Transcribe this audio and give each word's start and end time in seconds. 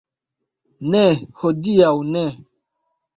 Ne, 0.93 1.03
hodiaŭ 1.43 1.91
ne 2.17 2.25